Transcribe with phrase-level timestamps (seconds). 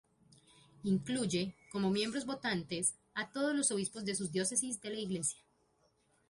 [0.83, 5.37] Incluye, como miembros votantes, a todos los Obispos de sus Diócesis de la Iglesia.